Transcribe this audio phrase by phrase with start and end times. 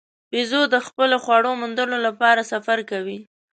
[0.31, 3.19] بیزو د خپلې خواړو موندلو لپاره سفر کوي.